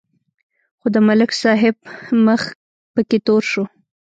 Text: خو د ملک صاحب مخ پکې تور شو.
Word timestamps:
خو 0.79 0.87
د 0.95 0.97
ملک 1.07 1.31
صاحب 1.41 1.75
مخ 2.25 2.41
پکې 2.93 3.17
تور 3.25 3.43
شو. 3.51 3.63